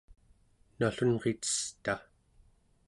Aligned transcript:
nallunritesta 0.79 1.95